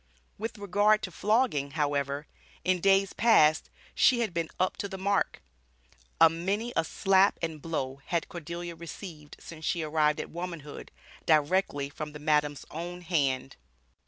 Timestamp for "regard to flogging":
0.57-1.73